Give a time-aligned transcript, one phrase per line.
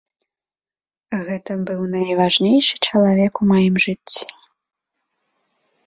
[1.27, 4.23] Гэта быў найважнейшы чалавек у маім жыцці.